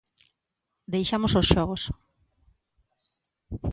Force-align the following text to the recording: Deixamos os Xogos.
Deixamos 0.93 1.33
os 1.39 1.49
Xogos. 1.51 1.83